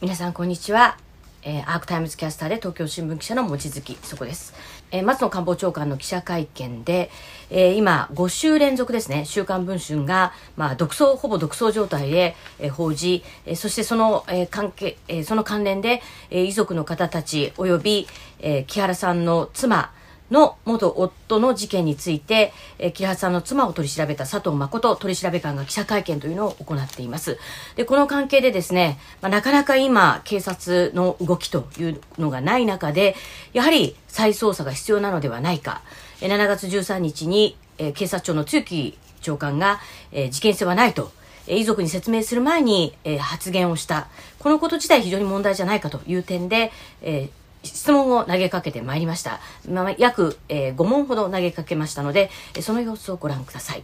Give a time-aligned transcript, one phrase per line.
[0.00, 0.96] 皆さんこんにちは、
[1.42, 4.54] えー、アークタイムズキャスターで東京新聞記者の望月そこです、
[4.92, 7.10] えー、松野官房長官の記者会見で、
[7.50, 9.24] えー、今5週連続ですね。
[9.24, 18.06] 週刊文春が、まあ、独走ほぼ独走状態で、えー、報じ、えー、そしてその、えー、関係、えー、その関連で、えー、遺族の方たちおよび、
[18.38, 19.90] えー、木原さんの妻
[20.30, 27.38] の元夫の事件について、えー、木原さんの妻を取り調べた佐藤誠取調官が記者会見というのを行っています。
[27.76, 33.16] で、この関係でですね、まあ、なかなか今、警察の動きというのがない中で、
[33.52, 35.82] やはり再捜査が必要なのではないか。
[36.20, 39.80] えー、7月13日に、えー、警察庁の露木長官が、
[40.12, 41.12] えー、事件性はないと
[41.46, 44.08] 遺族に説明する前に、えー、発言をした。
[44.38, 46.70] このこと自体非常に問題じゃないかという点で、
[47.02, 47.30] えー、
[47.62, 49.40] 質問を投げかけてまいりました。
[49.68, 53.82] まあ、約、えー、5問ほど投げかけましたので、その様子をご覧ください。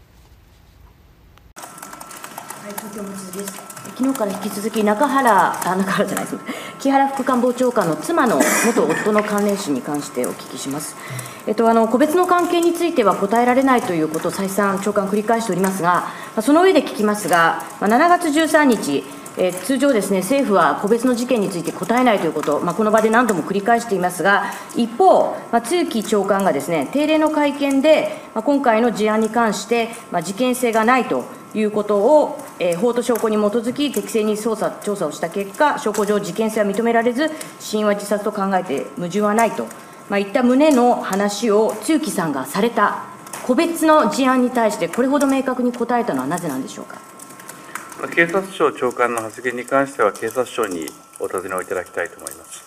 [1.56, 3.74] はい、東京望月です。
[3.96, 6.38] 昨日から引き続き中原、あ、中原じゃないです。
[6.80, 10.96] 木原副官房長官の妻の元夫の関連死に関してお聞きします。
[11.46, 16.08] えっと、あの個別の関係については答えられないということを再三長官繰り返しておりますが、
[16.40, 19.04] その上で聞きますが、7月13日、
[19.36, 24.44] えー、通常ですね、政府は個別の事件について答えないということ、まあ、この場で何度も繰り返していますが、
[24.76, 39.64] 一方、まあ、露木長官がですね、定例の会見で、まあ、今回の事案に関して、まあ、事件性がないということを、えー、法と証拠に基づき適正に捜査、調査をした結果、証拠上事件性は認められず、死因は自殺と考えて矛盾はないと、
[40.08, 43.06] まあ、いった旨の話を露木さんがされた、
[43.48, 47.13] 個別の事案に対して、これほど明確に答えたのはなぜなんでしょうか？
[48.08, 50.86] 警察庁長官の発言に関しては、警察庁に
[51.20, 52.63] お尋ねをいただきたいと思います。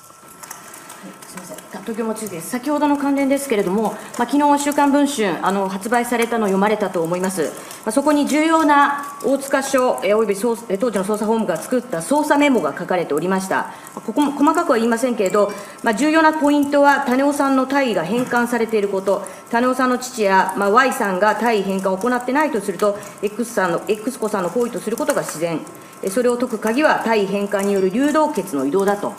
[1.87, 2.49] 東京もです。
[2.49, 3.83] 先ほどの関連ですけれども、
[4.17, 7.43] まあ昨日週刊文春あの発売されたのを読まれたと思います。
[7.43, 7.49] ま
[7.85, 13.71] あ、そこに重要な大塚署えおよび当時の捜査本部が作った捜査メモが書かれておりました。
[14.05, 25.61] ここも細かくは言いませんけれど、まあ、重要なポイントは種尾さんの大位が返還されていること、種尾さんの父や、まあ、Y さんが大位返還を行ってないとすると、X さんの X 子さんの行為とすることが自然。
[26.09, 29.13] それを解く鍵は大位返還による流動血の移動だと。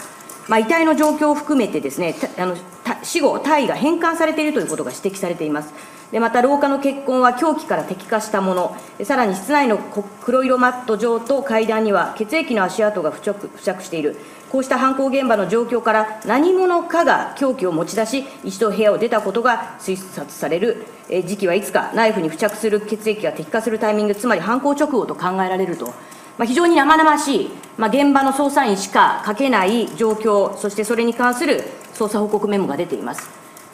[0.48, 2.56] まあ、遺体の状況を含めてですねあの
[3.02, 5.72] 死後、体位が返還されているということが指摘されています。
[6.10, 8.76] でまた廊下の血痕は凶器から摘化したもの。
[9.04, 9.78] さらに室内の
[10.22, 14.16] 黒色マット上と階段には血液の足跡が付着付着している。
[14.50, 20.86] こうした犯行現場の状況から何者かが凶器を持ち出し一度部屋を出たことが推察される。
[21.26, 25.92] 時期はいつかナイフに付着する血液が摘化するタイミングつまり犯行直後と考えられると。
[26.38, 33.28] まあ、非常に生々しい、まあ、現場の捜査員しか書けない状況、そしてそれに関する捜査報告メモが出ています。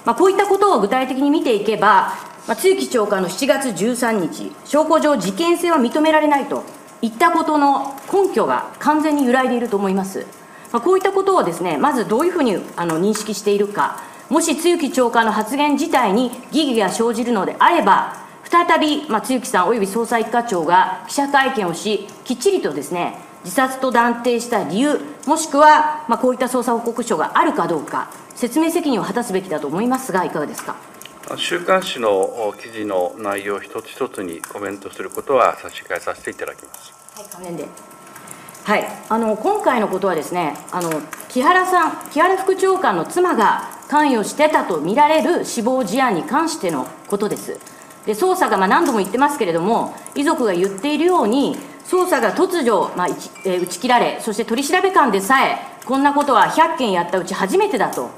[0.06, 2.14] まあ、こういったことを具体的に見ていけば、
[2.48, 6.64] まあ、露木長官の7月13日、証拠上、事件性は認められないと
[7.02, 10.26] いったことの根拠が完全に揺らいでいると思います。
[10.72, 14.00] まあ、こういったことをですね、まずどういうふうにあの認識しているか、
[14.30, 30.76] もし露木長官の発言自体に疑義が生じるのであれば、再び、まあ、露木さんおよび捜査一課長が記者会見をし、きっちりとですね、自殺と断定した理由、もしくは、まあ、こういった捜査報告書があるかどうか、説明責任を果たすべきだと思いますが、いかがですか？
[31.36, 36.92] 週刊誌の記事の内容一つ一つにコメントすることは差し控えさせていただきます。
[37.16, 37.66] はい、関連で。
[38.64, 40.90] はい、あの今回のことはですね、あの
[41.28, 47.58] 木原さん、木原副長官の妻が関与してたと見られる死亡事案に関してのことです。
[48.06, 51.56] で捜査がまあ何度も言ってますけれども、遺族が言っているように、
[51.86, 53.08] 捜査が突如、まあ
[53.44, 58.10] え打ち切られ、そして取り調べ官でさえ、こんなことは100件やったうち初めてだと、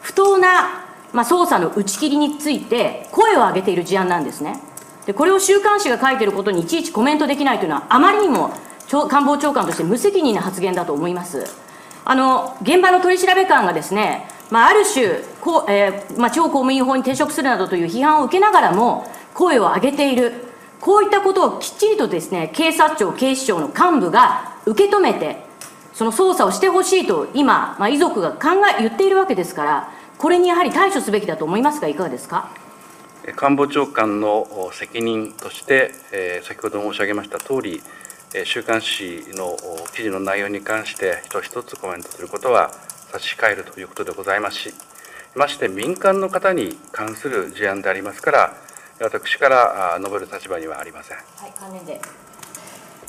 [0.00, 4.60] 不当な、まあ、捜査の打ち切りについて、声を上げている事案なんですね。
[5.06, 8.52] でこれを週刊誌が書いていることにいちいちコメントできないというのは、あまりにも
[9.08, 11.44] 官房長官として無責任な発言だと思います。
[12.04, 20.32] あの現場の取り調べ官がですね、まあ、ある種こう、えーまあ、地方公務員法に抵触するなどという批判を受けながらも、声を上げている、
[20.80, 25.44] こういったことをきっちりとですね警察庁、警視庁の幹部が受け止めて、
[25.94, 28.48] その捜査をしてほしいと今、まあ、遺族が考
[28.78, 32.50] え言っているわけですから、これにやはり対処すべきだと思いますが、いかがですか？
[33.36, 37.82] 官房長官の責任として、えー、先ほど申し上げましたとおり、
[38.44, 39.56] 週刊誌の
[39.94, 42.70] 記事の内容に関して、一つ一つコメントすることは
[43.12, 44.74] 差し控えるということでございますし、
[45.36, 48.56] まして民間の方に関する事案でありますから、
[49.02, 51.16] 私から述べる立場にはありません。
[51.16, 52.00] はい、関連で。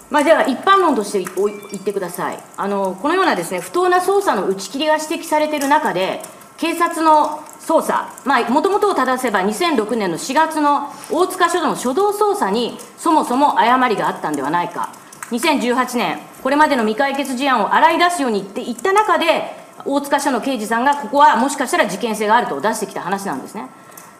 [0.10, 6.22] まあ、では一般論として言ってくださいあの、このようなです、ね、不当な捜査の打ち切りが指摘されている中で、
[6.58, 8.10] 警察の捜査、
[8.50, 14.94] もともとを正せば2006年の4月の大塚署の初動捜査にそもそも誤りがあったんではないか、
[15.32, 23.68] 2018年、これまでの未解決事案を洗い出すように言っていった中で、大塚署の刑事さんが、ここはもしかしたら事件性があると出してきた話なんですね。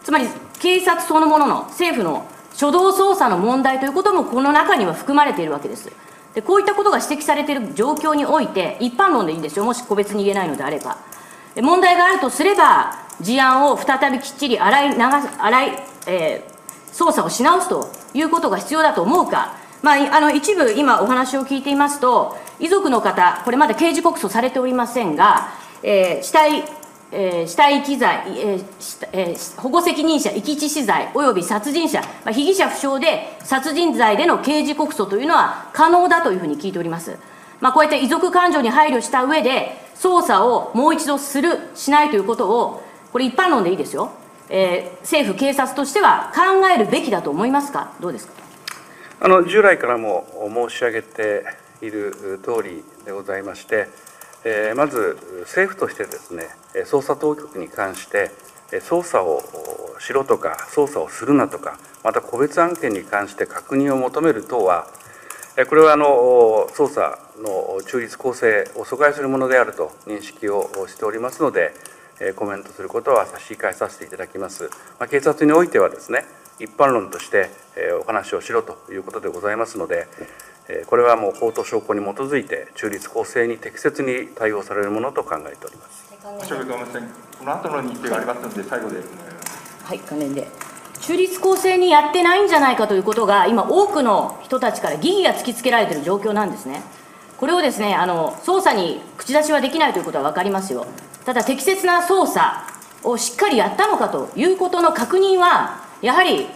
[0.04, 0.28] つまり、
[0.60, 5.90] 警察そのものの政府の初動捜査の問題ということも、この中には含まれているわけです。
[6.34, 10.98] でこういったことが指摘されている状況において、一般論でいいんですよ、もし個別に言えないのであれば。
[11.56, 15.00] 問題があるとすれば、事案を再びきっちり洗い流
[15.38, 25.48] 洗い、えー、捜査をし直すということが必要だと思うか、まあ、あの一部、今お話を聞いていますと、遺族の方、これまだ刑事告訴されておりませんが、
[25.82, 26.64] えー、死体、
[27.16, 28.64] えー、死体遺棄罪、えー
[29.12, 37.16] えー、保護責任者遺棄致死罪および殺人者、まあ、被疑者不詳で殺人罪での刑事告訴というのは可能だというふうに聞いております。
[37.60, 42.82] まあ、こうやって遺族感情に配慮した上で、捜査をもう一度する、しないということを、
[43.12, 44.10] これ、一般論でいいですよ、
[44.50, 48.34] えー、政府、警察としては考えるべきだと思いますか、どうですか？
[49.20, 50.26] あの従来からも
[50.68, 51.44] 申し上げて
[51.80, 53.86] いる通りでございまして、
[54.42, 58.30] えー、まず政府としてですね、捜査当局に関して、
[58.70, 59.42] 捜査を
[60.00, 64.86] しろとか、捜査をするなとか、また個別案件に関して確認を求める等は、
[65.68, 71.72] これはあの捜査の中立公正を阻害するものであると認識をしておりますので、
[72.34, 74.64] コメントすることは差し控えさせていただきます。
[74.98, 76.24] まあ、警察においてはですね、
[76.58, 77.50] 一般論として
[78.00, 80.08] お話をしろということでございますので、
[80.86, 86.14] これはもう法と証拠に基づいて、中立公正に適切に対応されるものと考えております。
[86.22, 88.96] この後の日程がありますので、最後で。
[89.84, 90.48] はい、関連で。
[91.00, 96.82] 中立公正にやってないんじゃないかということが、今、多くの人たちから疑義が突きつけられている状況なんですね。
[97.36, 100.86] これをですねあの捜査に口出しはできないということは分かりますよ。
[101.26, 102.66] ただ、適切な捜査
[103.02, 106.46] をしっかりやったのかということの確認は、やはり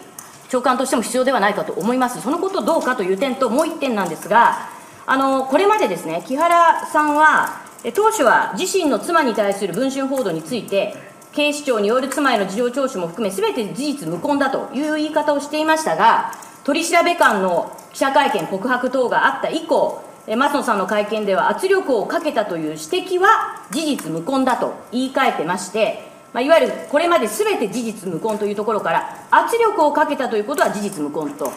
[0.49, 4.71] 長官としても必要ではないかと思います、そのことどうかという点と、もう1点なんですが、
[5.07, 7.63] あのこれまでですね木原さんは、
[7.95, 10.97] 当初は自身の妻に対する文春報道について、
[11.33, 16.33] 警視庁による妻への事情聴取も含め、すべて事実無根だという言い方をしていましたが、
[16.65, 20.03] 取調官の記者会見、告白等があった以降、
[20.37, 31.53] 松野さんの会見では、圧力をかけたという指摘は事実無根だと言い換えてまして、まあ、いわゆるこれまですべて事実無根というところから、圧力をかけたということは事実無根と、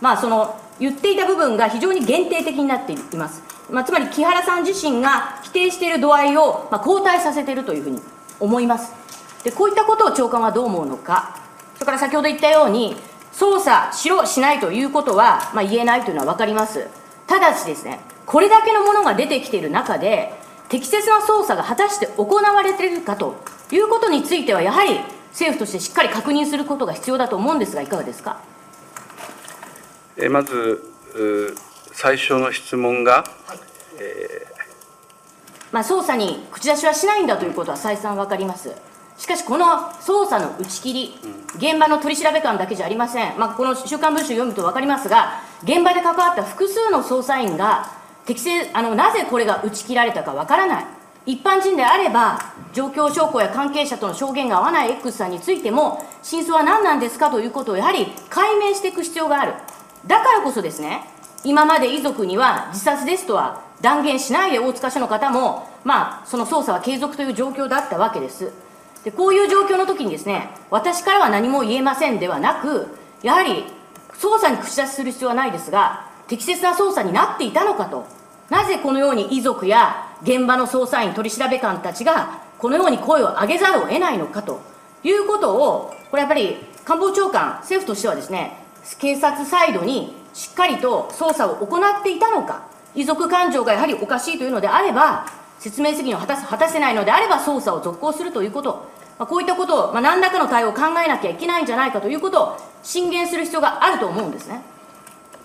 [0.00, 3.42] まあ、その言っていた部分が非常に限定的になっています。
[3.70, 8.00] まあ、つまり木原さん自身が否定している度合いを、まあ、後退させているというふうに
[8.38, 8.92] 思います。
[9.44, 11.36] でこういったことを長官はどう思うのか、
[11.74, 12.96] それから先ほど言ったように、
[13.32, 16.88] 捜査しろ、しないということは、まあ、言えないというのは分かります。
[17.26, 20.32] ただしですね、これだけのものが出てきている中で、
[20.68, 23.36] 適切な捜査が果たして行われているかと
[23.72, 28.40] いうことについては、やはり政府としてしっかり確認することが必要だと思うんですが、いかがですか？
[30.16, 30.82] えまず、
[31.92, 33.58] 最初の質問が、はい。
[33.98, 34.56] えー。
[35.72, 38.72] まあ、捜査に口出しはしないんだということは再三分かります。
[39.18, 39.64] しかし、この
[40.00, 41.18] 捜査の打ち切り、
[41.56, 47.90] 現場の取調官だけじゃありません、まあ、この週刊文春読むと分かりますが、現場で関わった複数の捜査員が
[48.26, 50.86] 適正あの、なぜこれが打ち切られたか分からない、
[51.24, 52.38] 一般人であれば、
[52.76, 59.54] 状況証拠や関係者との証言が合わない X さんについても、真相は何なんですかということをやはり解明していく必要がある、
[60.06, 61.00] だからこそですね、
[61.42, 68.52] 今まで遺族には自殺ですとは断言しないで大塚署の方も、まあ、その捜査は継続という状況だったわけです。
[69.04, 72.88] でこういう状況の時にですね私からは何も言えませんではなく
[73.22, 73.62] やはり
[74.14, 78.04] 捜査に口出しする必要はないですが適切な捜査になっていたのかと
[78.50, 84.60] なぜこのように遺族や現場の捜査員取調官たちがこのように声を上げざるを得ないのかと
[85.02, 88.58] いうことをこれやっぱり官房長官政府としてはですね
[88.98, 95.26] 警察サイドにしっかりと捜査を行っていたのか遺族感情がやはりおかしいというのであれば
[95.58, 104.60] 説明責任を果たす果たせないのであれば捜査を続行するということまあ、こういったことを、まあ、何らかの対応を考えなきゃいけないんじゃないかということを進言する必要があると思うんですね。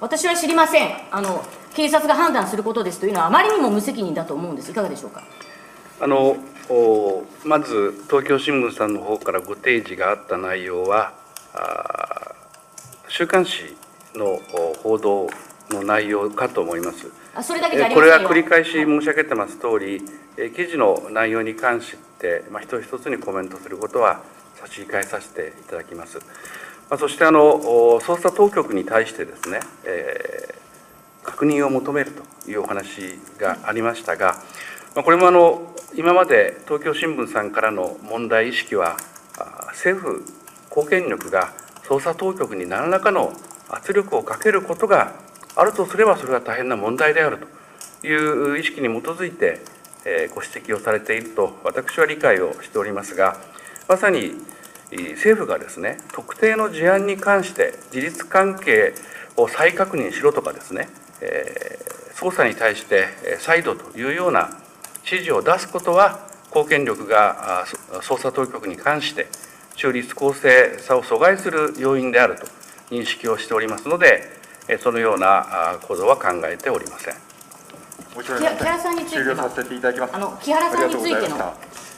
[0.01, 0.91] 私は知りません。
[1.09, 1.41] あの
[1.73, 4.71] 警察が判断することですというのはあまりにも無責任だと思うんです。
[4.71, 5.23] いかがでしょうか？
[6.01, 6.35] あの
[7.45, 11.13] まず東京新聞さんの方からご提示があった内容は
[11.53, 12.35] あ
[13.07, 13.75] 週刊誌
[14.15, 14.39] の
[14.83, 15.29] 報道
[15.69, 17.11] の内容かと思います。
[17.33, 20.01] あそれだけこれは繰り返し申し上げてます通り、
[20.55, 24.21] 記事の内容に関して、まあ、一つ一つにコメントすることは
[24.55, 26.19] 差し控えさせていただきます。
[26.89, 27.59] まあ、そしてあの
[28.01, 34.35] 捜査当局に対してですね、えー、確認を求めるというお話がありましたが、
[34.93, 38.97] まあ、これもあの今まで東京新聞さんからの問題意識は、
[39.69, 40.25] 政府
[40.69, 43.33] 公権力が捜査当局に何らかの
[43.69, 45.13] 圧力をかけることが
[45.55, 47.39] あるとすればそれは大変な問題である
[48.01, 49.59] という意識に基づいて、
[50.35, 53.37] ご指摘をされていると私は理解をしておりますが
[53.87, 54.33] まさに
[55.11, 58.95] 政府がですね特定の事案に関して事実関係
[59.37, 60.89] を再確認しろとかですね、
[61.21, 61.77] え
[62.15, 63.07] 捜査に対して
[63.39, 64.49] 再度というような
[65.11, 67.65] 指示を出すことは公権力が
[68.01, 69.27] 捜査当局に関して
[69.75, 72.47] 中立公正さを阻害する要因であると
[72.89, 74.23] 認識をしておりますので
[74.79, 77.15] そのような行動は考えておりません。
[78.15, 80.15] 木原さんについて終了させていただきます。
[80.15, 81.53] あの木原さんについての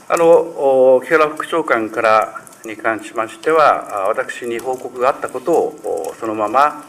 [0.09, 6.83] あの木原副長官からに関しましては私に報告があったことをそのまま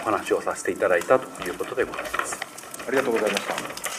[0.00, 2.40] お話をさせていただいたということでございます。
[2.86, 3.93] ありがとうございました。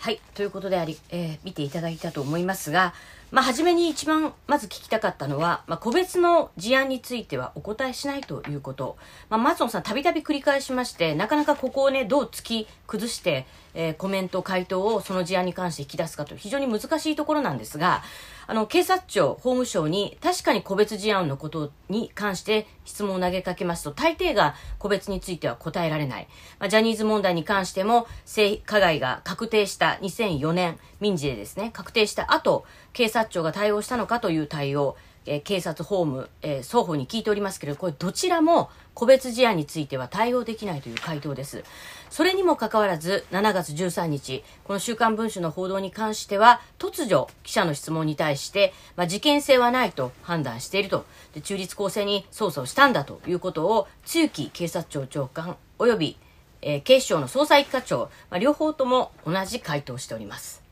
[0.00, 0.20] はい。
[0.34, 2.94] ということであり、えー、見ていただいたと思いますが、
[3.30, 8.96] まあ、初めに一番まず聞きたかったのは、まあ、個別の事案についてはお答えしないということ。
[9.28, 18.02] まあ、松野さん、たびたび繰り返しまして、なかなかここをね、どう突き崩して、えー、コメント、回答をその事案に関して引き出すかと非常に難しいところなんですが、
[18.46, 26.28] あの、警察庁、法務省に確かに個別事案のことに関して質問を投げかけますと、大抵が個別については答えられない。
[26.58, 34.96] まあ、ジャニーズ問題に関しても、性加害が確定した2004年、民事でですね、確定した後、警察庁が対応したのかという対応、
[35.28, 41.64] え警察、法務、えー、双方に聞いておりますけれど、これどちらも個別事案については対応できないという回答です。
[42.10, 56.18] それにもかかわらず、7月13日、この週刊文春の報道に関しては、突如、記者の質問に対して、まあ、事件性はないと判断していると、で中立公正に捜査をしたんだということを、露木警察庁長官及び、
[56.62, 60.67] えー、警視庁の捜査一課長、まあ、両方とも同じ回答しております。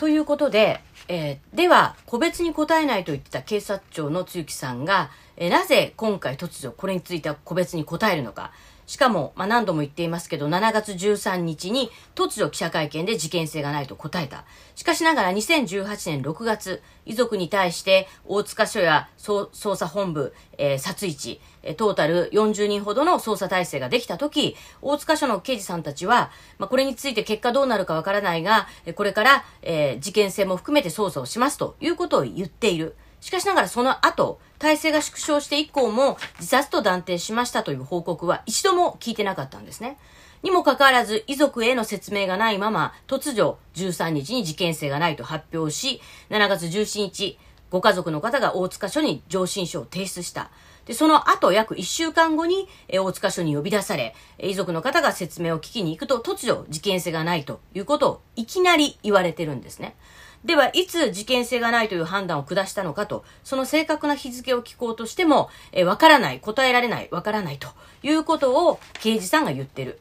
[0.00, 8.50] ということで、えー、では、個別に答えないと言ってた警察庁の露木さんが、えー、なぜ今回突如これについては個別に答えるのか。
[8.90, 14.44] しかも、まあ、何度も言っていますけど、7月13日に突如記者会見で事件性がないと答えた。
[14.74, 21.40] しかしながら2018年6月、遺族に対して大塚署や捜査本部、えー、殺一、
[21.76, 28.66] トータル40人ほどの捜査体制ができたとき、大塚署の刑事さんたちは、まあ、これについて結果どうなるかわからないが、
[28.96, 32.96] これから、えー、事件性も含めて捜査をしますということを言っている。
[33.20, 39.98] しかしながらその後、体制が縮小して以降も自殺と断定しましたという報告は一度も聞いてなかったんですね。
[40.42, 47.38] にもかかわらず遺族への説明がないまま突如13日に事件性がないと発表し、7月17日、
[47.70, 50.50] ご家族の方が大塚署に上申書を提出した。
[50.84, 59.94] で、その後約1週間後に、大塚署に呼び出され、遺族の方が説明を聞きに行くと突如事件性がないということをいきなり言われてるんですね。
[60.44, 67.68] では、いつ事件性がないという判断を下したのかと、その正確な日付を聞こうとしても、えわからない、答えられない、わからないと
[68.02, 70.00] いうことを刑事さんが言ってる。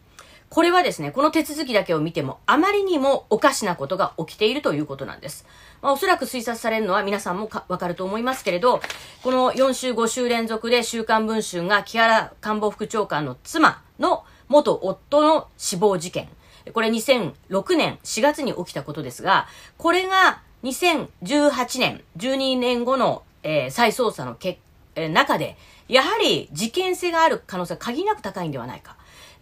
[0.50, 5.46] これはですね、この手続きだけを見ても、あまりにもおかしなことが起きているということなんです。
[5.82, 8.82] まあ、おそらく推察されるのは皆さんもわかると思いますけれど、
[9.22, 16.30] この4週5週連続で週刊文春が木原官房副長官の妻の元夫の死亡事件。
[16.74, 19.48] これ2006年4月に起きたことですが、
[19.78, 24.60] これが2018年、12年後の、えー、再捜査の結、
[24.96, 25.58] えー、中で、
[25.88, 28.98] やはり事件性がある可能性が限りなく高いんではないか。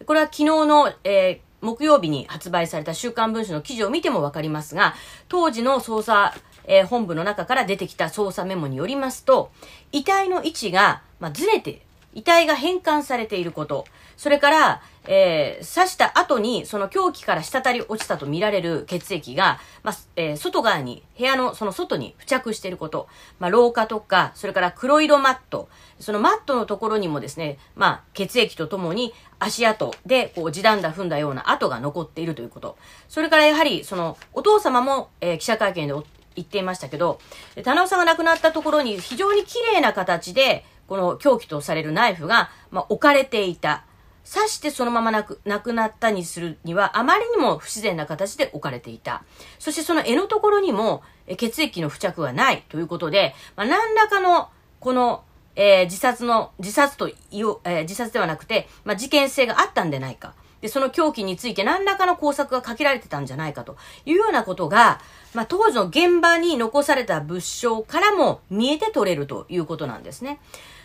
[0.06, 4.94] これは昨日の、えー、木曜日に発売された週刊文春の記事を見てもわかりますが、
[5.28, 9.50] 当時の捜査、えー、本部の中から出てきた捜査メモによりますと、
[9.90, 11.82] 遺体の位置が、まあ、ずれて、
[12.18, 13.84] 遺体が変換されていること、
[14.16, 23.06] それから、えー、刺した後に、その凶器から滴り落ちたとみられる血液が、まあ、えー、外側に、部屋のその外に付着していること、
[23.38, 25.68] まあ、廊下とか、それから黒色マット、
[26.00, 32.76] そのマットのところにもですね、まあ、血液とともに足跡で、こう、地団打踏んだような跡が残っているということ。
[33.08, 35.94] それからやはり、その、お父様も、えー、記者会見で
[36.34, 37.20] 言っていましたけど、
[37.62, 43.84] 棚尾さんが亡くなったところに非常に綺麗な形で、この凶器とされるナイフが、まあ、置かれていた。
[44.30, 49.22] 刺してそのままなく、亡くなったにするには、あまりにも不自然な形で置かれていた。
[49.58, 51.02] そしてその柄のところにも、
[51.36, 54.48] 血液の付着がないということで、まあ、何らかの、
[54.80, 55.24] この、
[55.56, 60.34] えー、自殺の、自殺という、えー、自殺ではなくて、まあ、事件性があったんでないか。
[60.60, 65.00] で、その凶器について何らかの工作がかけられてたんじゃないかというようなことが、
[65.34, 70.40] まあ、当時の現場に残された物証からも見えて取れるということなんですね。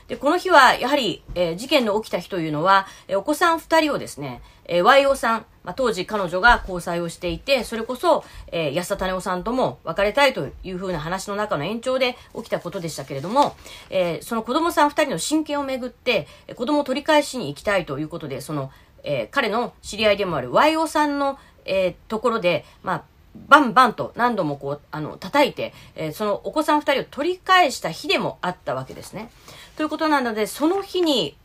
[0.07, 13.55] で、この日は、やはり、えー、事件の起きた日というのは、えー、お子さん二人をですね、えー、YO さん、まあ、当時彼女が交際をしていて、それこそ、えー、安田種夫さんとも別れたいというふうな話の中の延長で起きたことでしたけれども、
[13.89, 18.71] えー、その子供さん二人の親権をめぐって、子供を取り返しに行きたいということで、その、
[19.03, 23.03] えー、彼の知り合いでもある YO さんの、えー、ところで、まあ、
[23.35, 29.31] バンバンと何度もこう、あの、叩いて、えー、そのお子さん二人を取り返した日でもあったわけですね。
[29.75, 31.35] ということなので、その日に、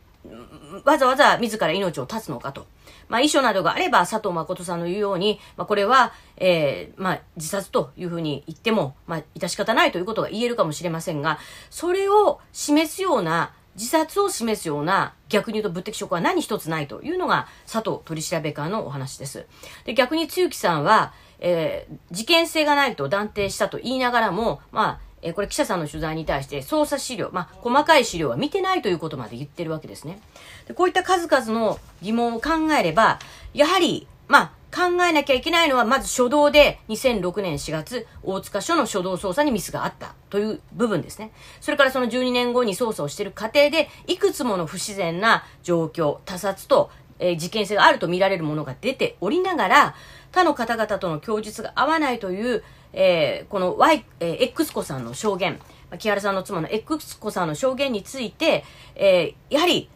[0.85, 2.67] わざわざ自ら命を絶つのかと。
[3.09, 11.39] まあ、遺書などがあれば、佐藤誠さんの言うように、まあ、これは、えー、まあ、自殺というふうに言っても、まあ、致し方ないということが言えるかもしれませんが、
[11.71, 19.47] それを示すような、自殺を示すような、逆に言うと物的証拠は何一つないというのが佐藤取調べ官のお話です。
[19.85, 30.21] で、逆に露木さんは、えー、事件性がないと断定したと言いながらも、まあ、えー、これ記者さんの取材に対して捜査資料、まあ、細かい資料は見てないということまで言ってるわけですね。
[30.67, 33.19] でこういった数々の疑問を考えれば、
[33.55, 41.33] やはり、まあ、考えなきゃいけないのは、まず初動で2006年4月、大塚署の初動捜査にミスがあったという部分ですね。
[41.61, 49.95] それからその12年後に捜査をしている過程で、いくつもの不自然な状況、他殺と、えー、事件性があると見られるものが出ておりながら、
[50.33, 55.59] 他の方々との供述が合わないという、えー、この Y、えー、X 子さんの証言、
[55.99, 59.89] 木原さんの妻の X 子さんの証言について、えー、やはり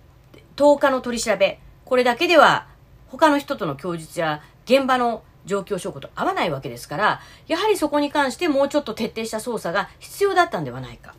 [0.56, 2.66] 10日の取り調べ、これだけでは
[3.08, 11.14] 他の人との供述や現場の状況証拠と合わないわけですから、やはりそこに関してもうちょっと徹底した捜査が必要だったんではないか。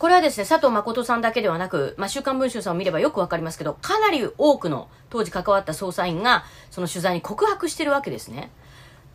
[0.00, 8.50] これはですね、佐藤誠さんだけではなく、まあ、週刊文春さんを見ればよくわかりますけど、かなり多くの当時関わった捜査員が、その取材に告白してるわけですね。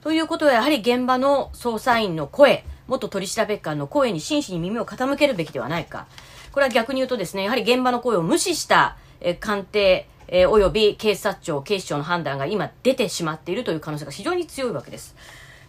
[0.02, 6.06] ということは、やはり現場の捜査員の声、元取調官の声に真摯に耳を傾けるべきではないか。
[6.52, 15.16] これは逆に言うとですね、やはり現場の声を無視した、え鑑定、えー、および警察庁、警視庁の判断が今出てしまっているという可能性が非常に強いわけです。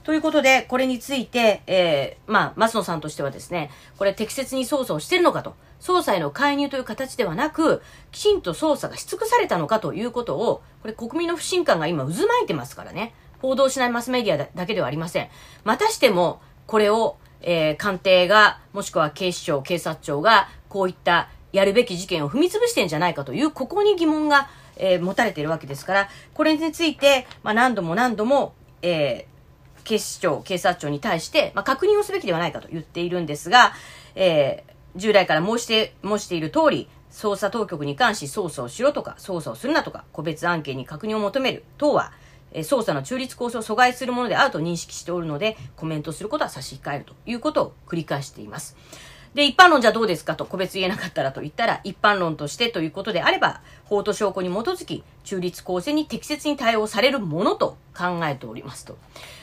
[0.06, 13.14] ということで、これについて、えー、まあ、松野さんとしてはですね、これ適切に捜査をしてるのかと、捜査への介入という形ではなく、きちんと捜査がし尽くされたのかということを、これ国民の不信感が今渦巻いてますからね。
[13.42, 15.28] 報道しないマスメディアだけではありません。
[15.64, 29.35] またしても、これを、えー、官邸が、もしくは警視庁、警察庁が、こういったやるべき事件を踏み潰してんじゃないかという、ここに疑問が、えー、持たれているわけですから、これについて、まあ、何度も何度も、えー、
[29.86, 33.72] 警視庁、警察庁に対して、まあ、確認をすべきではないかと言っているんですが、
[34.16, 42.12] えー、従来から申して、申している通り、捜査当局に関し捜査をしろとか、捜査をするなとか、個別案件に確認を求める等は、
[42.52, 48.76] え捜査の中立構想を阻害するものであると認識しておるので、コメントすることは差し控えるということを繰り返しています。
[49.36, 58.96] で、一般論じゃどうですかと個別言えなかったらと言ったら、一般論としてということであれば、法と証拠に基づき、中立公正に適切に対応されるものと考えておりますと。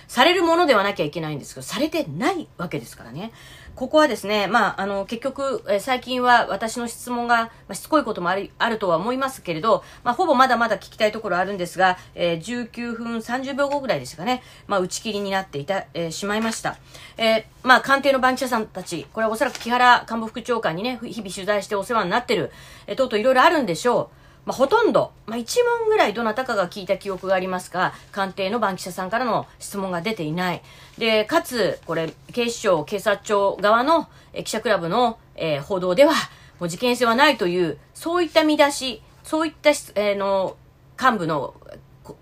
[0.08, 3.32] されるものではなきゃいけないんですけど、されてないわけですからね。
[3.76, 16.78] ここはですね、まあ、あの、結局、え最近は私の質問が、まあ、しつこいこともある、あるとは思いますけれど、まあ、ほぼまだまだ聞きたいところあるんですが、えー、19分30秒後ぐらいでしたかね、まあ、打ち切りになっていた、えー、しまいました。
[17.18, 22.52] えー、まあ、官邸の番記者さんたち、これはおそらく木原官房副長官にね、日々取材してお世話になってる、
[22.86, 24.23] えー、とうとういろいろあるんでしょう。
[24.45, 25.45] まあ、ほとんど、まあ、1
[25.79, 30.62] 問ぐらいどなたかが聞いた記憶がありますが、官邸の番記者さんからの質問が出ていない。
[30.97, 34.08] で、かつ、これ、警視庁、警察庁側の、
[34.43, 36.13] 記者クラブの、えー、報道では、
[36.60, 40.58] もう事件性はないという、そういった見出し、そういった、えー、の、
[41.01, 41.53] 幹部の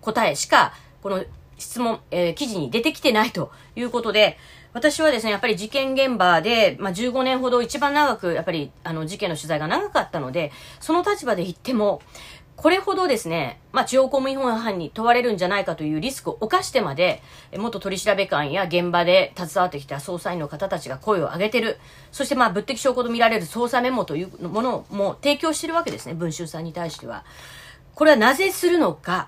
[0.01, 1.23] 答えしか、この
[1.57, 4.37] 質問、えー、記事に出てきてないということで、
[4.73, 12.01] 私はですね、やっぱり事件現場で、まあ、15年ほど一番長く、やっぱり、あの、事件の取材が長かったので、その立場で言っても、
[12.55, 17.21] これほどですね、まあ、地方公務員法違反に問われるんじゃないかというリスクを冒してまで、
[17.57, 21.77] 元取調官や現場で携わってきた捜査員の方たちが声を上げてる。
[22.11, 27.25] そしてまあ、物的証拠と見られる捜査メモというものも提供してるわけですね、文集さんに対しては。
[27.95, 29.27] これはなぜするのか、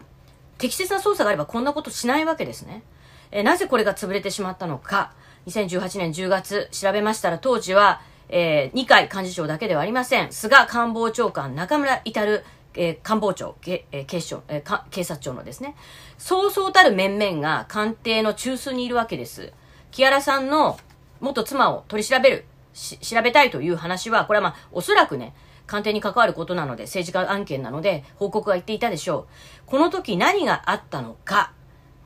[0.58, 2.84] 適切な捜査があればこんなことしないわけですね。
[3.32, 5.12] えなぜこれが潰れてしまったのか。
[5.47, 10.32] 2018年10月調べましたら当時は、えー、二階幹事長だけではありません。
[10.32, 12.43] 菅官房長官、中村至
[12.75, 15.75] えー、官房長、けえー、警視庁、えー、警察庁のですね、
[16.17, 19.53] そうそうたる面々が官邸の中枢にいるわけです。
[19.91, 20.79] 木原さんの
[21.19, 25.36] 元妻を取り調べる、し調べたいという話は、これはまあ、おそらくね、
[25.67, 29.27] 官邸に関わることなので、政治家案件なので、報告が言っていたでしょ
[29.65, 29.67] う。
[29.67, 31.53] この時何があったのか、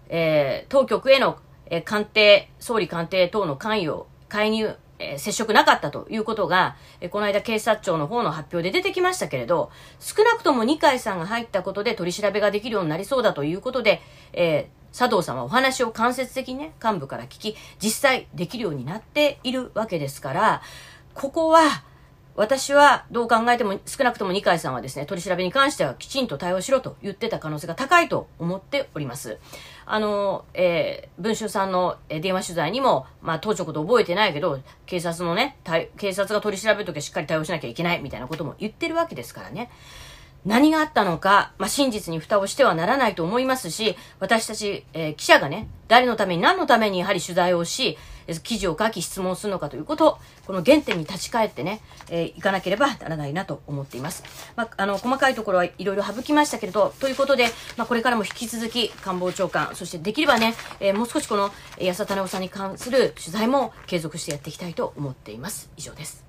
[0.10, 1.40] えー、当局への
[1.70, 14.02] え官邸、総理官邸等の関与、介入、え、接触なかったということが、え、この間警察庁の方の発表で出てきましたけれど、少なくとも二階さんが入ったことで取り調べができるようになりそうだということで、
[14.34, 20.62] えー、佐藤さんはお話を間接的にね、幹部から聞き、実際できるようになっているわけですから、
[21.14, 21.84] ここは、
[22.36, 29.40] 私はどう考えても少なくとも二階さんはですね、取り調べに関してはきちんと対応しろと言ってた可能性が高いと思っております。
[29.90, 35.58] あの、えー、文春さんの電話取材にも、まあ当時のこと覚えてないけど、警察のね、
[35.98, 39.72] 警察が取り調べるときはしっかり対応しなきゃいけないみたいなことも言ってるわけですからね。
[40.46, 47.98] 何があったのか、まあ、真実に蓋をしてはならないと思いますし、私たち、えー、記者がね、誰のために何のためにやはり取材をし、
[48.44, 54.24] 記事を書き質問するのかということ、この原点に立ち返ってね、えー、いかなければならないなと思っています。
[54.56, 57.48] まあ、あの、細かいところはいろいろ省きましたけれど、ということで、
[57.78, 65.70] まあ、これからも引き続き官房長官、そしてできればね、えー、もう少しこの安田種夫さんに関する取材も継続してやっていきたいと思っています。
[65.78, 66.27] 以上です。